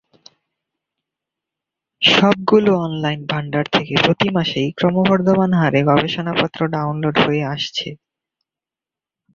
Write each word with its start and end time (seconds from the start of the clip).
সবগুলো 2.01 2.71
অনলাইন 2.77 3.21
ভান্ডার 3.25 3.65
থেকে 3.75 3.93
প্রতি 4.03 4.27
মাসেই 4.29 4.69
ক্রমবর্ধমান 4.71 5.51
হারে 5.53 5.81
গবেষণাপত্র 5.89 6.59
ডাউনলোড 6.67 7.15
হয়ে 7.19 7.43
আসছে। 7.53 7.87